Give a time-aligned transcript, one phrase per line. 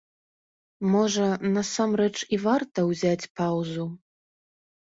[0.93, 1.27] Можа,
[1.57, 3.85] насамрэч і варта ўзяць паўзу?